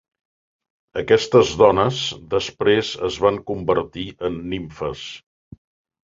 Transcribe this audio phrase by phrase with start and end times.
[0.99, 1.99] Aquestes dones
[2.31, 5.05] després es van convertir en nimfes.